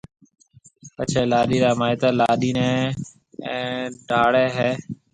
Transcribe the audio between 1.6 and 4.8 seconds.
را مائيتر لاڏِي نيَ ڊاڙيَ ھيََََ